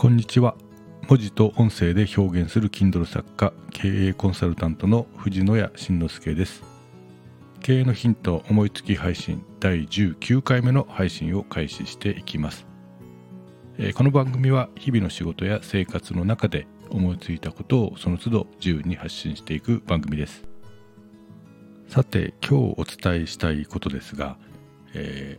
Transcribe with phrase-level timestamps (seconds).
[0.00, 0.54] こんにちは。
[1.10, 6.62] 文字と音声で表現する Kindle 作家経営コンサルタントの藤野谷慎之介です。
[7.60, 12.66] 経営のヒント思いつき配信第19回目の配信を開始していきます。
[13.94, 20.46] この番組は日々の仕事や生活の中で思いついたことをその都度自由に発信していく番組です。
[21.88, 24.38] さて今日お伝えしたいことですが、
[24.94, 25.38] え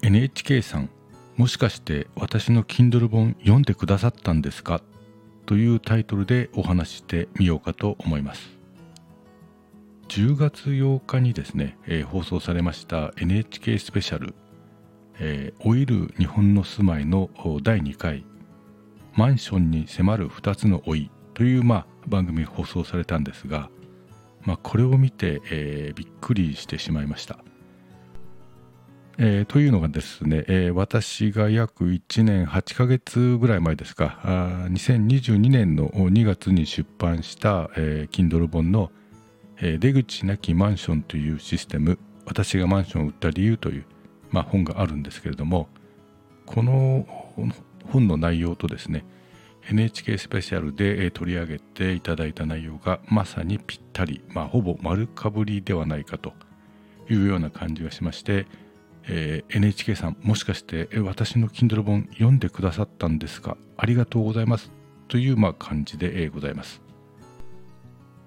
[0.00, 0.88] ー、NHK さん
[1.38, 4.82] もしかして私の Kindle 本読んでくださったんですか？
[5.46, 8.58] というタイトルでお話してみようかと思います。
[10.08, 14.34] 10月8日にですね、えー、放送されました NHK スペシャル
[15.20, 17.30] 「えー、老いる日本の住まい」の
[17.62, 18.24] 第2回
[19.14, 23.70] 「マンションに迫る2つの老い」という、まあ、番組放送されたんですが、
[24.44, 27.38] まあ、これを見て、えー、びっくりしてしまいました。
[29.20, 38.92] えー、というのがですね、えー、私が約1年8ヶ月ぐらい前ですかあ2022年の2月に出版した、えー、Kindle 本の、
[39.56, 43.86] えー「出口なきマンション」というシステム私がマンションを売った理由という、
[44.30, 45.68] まあ、本があるんですけれども
[46.46, 47.04] この
[47.86, 49.04] 本の内容とですね
[49.68, 56.34] NHK スペシャルで取り上げていただいた内容がまさにぴったり、まあ、ほぼ丸かぶりではないかと
[57.10, 58.46] いうような感じがしまして
[59.08, 63.56] えー、NHK さんもしかして私の Kindle 本読んでくださったんですか？
[63.76, 64.70] ありがとうございます
[65.08, 66.82] という、まあ、感じで、え、ございます。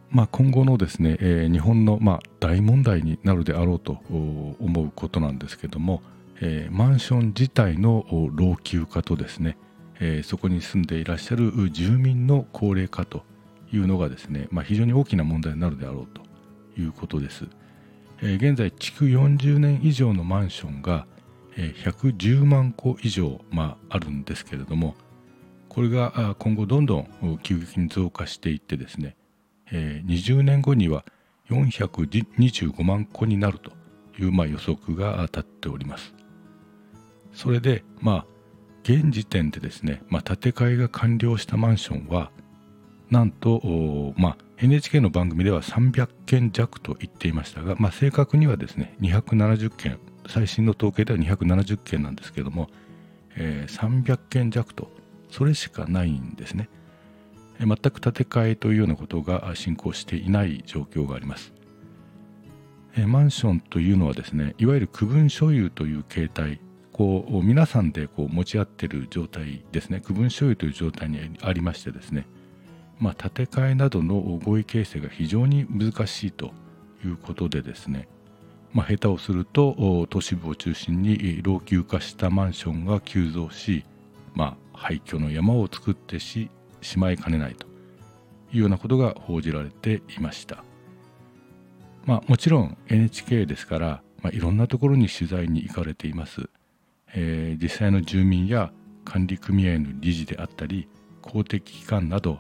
[0.09, 6.02] まあ、今後のですね、えー、日本の、まあ、大問題になるであろうと思うことなんですけども、
[6.42, 9.58] えー、マンション自体の老朽化とですね、
[10.00, 13.24] えー、そこに住んでいらっしゃる住民の高齢化と
[13.72, 16.24] いうのがですね、まあ、非常に大きな問題になるであろうと
[16.82, 17.48] いうことです。
[18.24, 21.08] え現在築40年以上のマンションが、
[21.58, 24.96] え110万戸以上、まあ、るんですけれども
[25.68, 29.16] これが今後どんどん急激に増加していってですね、
[29.72, 31.04] え20年後には
[31.50, 33.72] 425万戸になると
[34.20, 36.14] いう、ま、予測が立っております。
[37.34, 38.26] それでまあ
[38.84, 42.31] 現時点でですね、ま、建て替えが完了したマンションは
[43.12, 52.70] なんと、まあ、NHK の番組では300件弱と言っていましたが、まあ、正確にはですね270件最新の統計では270件なんですけども、
[53.36, 54.90] えー、300件弱と
[55.30, 56.70] それしかないんですね、
[57.60, 61.54] えー、全く建て替えというようなことが進行していない状況があります、
[62.96, 66.62] えー、マンションというのはですねいわゆる区分所有という形態
[66.94, 70.02] こう皆さんでこう持ち合っている状態ですね。
[70.02, 72.28] 区分所有という状態にありましてですね
[73.01, 76.51] まあ、建て替えなどの合意形成が非常に難しいと
[77.03, 78.07] いうことでですね、
[78.73, 83.85] まあ、下手をすると都市部を中心に老朽化したマンションが急増し、
[84.35, 86.51] まあ、廃墟の山を作ってし
[86.81, 87.66] しまいかねないと
[88.53, 90.63] いうようなことが報じられていました。
[92.06, 96.50] まあ、もちろん NHK ですから、まあ、いろんなところに取材に行かれています。
[97.13, 98.72] えー、実際の住民や
[99.06, 100.88] 管理組合の理事であったり
[101.22, 102.39] 公的機関など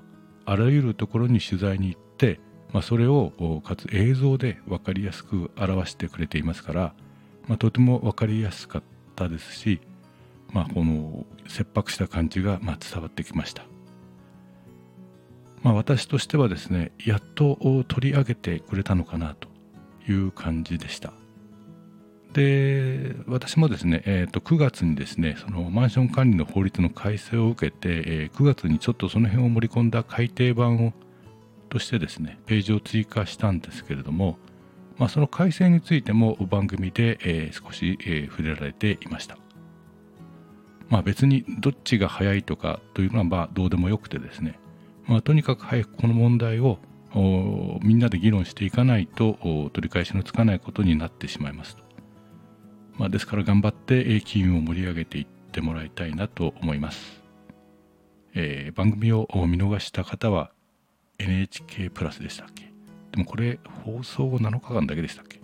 [0.51, 2.41] あらゆるところに取材に行って、
[2.73, 6.93] まあ、それをかつ映像で分かりやすく表してくれていますから、
[7.47, 8.83] まあ、とても分かりやすかっ
[9.15, 9.79] たですし、
[10.51, 13.63] まあ、この切迫した感じがま伝わってきました。
[15.63, 17.57] まあ、私としてはですねやっと
[17.87, 19.47] 取り上げてくれたのかなと
[20.11, 21.13] いう感じでした。
[22.33, 30.93] で私もですね、えー、と9月にですねそのマンション管理の法律の改正を受けて、えー、9月にちょっとその辺を盛り込んだ改訂版を
[31.69, 34.37] としてですねページを追加したんですけれども、
[34.97, 39.37] まあ、その改正についても番組で、えー、少し、えー、触れられていました。
[40.89, 44.59] まあ、別にどっちが早いとかというのはまあどうでもよくてですね、
[45.05, 46.79] まあ、とにかく早くこの問題を
[47.81, 49.37] みんなで議論していかないと
[49.73, 51.90] 取り返しのつかないことになってしまいますと。
[52.97, 57.23] まあ、ですから頑張って金融を盛り上げていってもらいたいなと思います、
[58.35, 60.51] えー、番組を見逃した方は
[61.17, 62.71] NHK プラスでしたっけ？
[63.11, 65.39] でもこれ放送後7日間だけでしたっけ？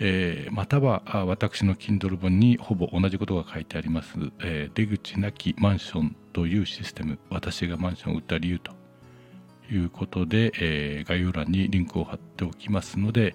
[0.00, 8.72] えー、または私の Kindle 本にほぼ同じことが書いてあります、えー、出口なきマンションというシステム私がマンションを売った理由と
[9.70, 13.34] いうことで、えー、概要欄にリンクを貼っておきますので、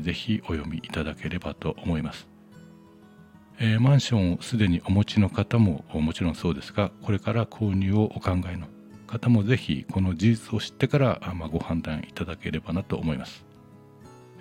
[0.00, 2.28] ぜひお読みいただければと思います。
[3.58, 8.66] えー、マンションをすでにお持ちの方ももちろんそうですがこれから購入をお考えの
[9.06, 13.46] 方もぜひこの事実を知ってからあ、まあ、ご判断いただければなと思います、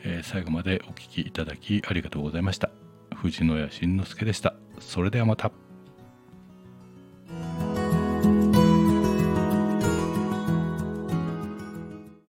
[0.04, 2.72] えー、最後までお聴きいただきありがとうございました。
[3.16, 4.54] 藤野谷慎之介でした。
[4.80, 5.65] それではまた。